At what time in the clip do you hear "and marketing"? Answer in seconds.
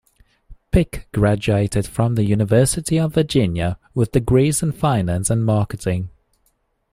5.29-6.09